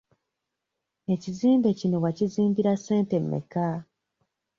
Ekizimbe 1.13 1.69
kino 1.79 1.97
wakizimbira 2.03 2.71
ssente 2.77 3.15
mmeka? 3.23 3.67